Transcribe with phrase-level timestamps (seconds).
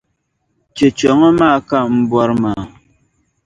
[0.75, 2.63] Cheche ŋɔ maa ka n-bɔri maa.